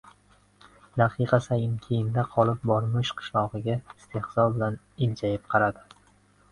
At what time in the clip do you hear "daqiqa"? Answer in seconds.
1.01-1.39